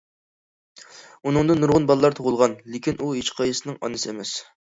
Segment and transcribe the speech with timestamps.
[1.23, 4.35] ئۇنىڭدىن نۇرغۇن بالىلار تۇغۇلغان، لېكىن ئۇ ھېچقايسىسىنىڭ ئانىسى ئەمەس.